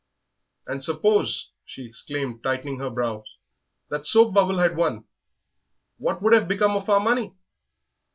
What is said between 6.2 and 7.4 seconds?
would have become of our money?"